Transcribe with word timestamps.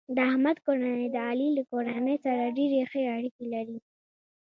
د 0.15 0.17
احمد 0.31 0.57
کورنۍ 0.65 1.05
د 1.11 1.17
علي 1.29 1.47
له 1.57 1.61
کورنۍ 1.71 2.15
سره 2.25 2.53
ډېرې 2.57 2.81
ښې 2.91 3.03
اړیکې 3.15 3.43
لري. 3.53 3.77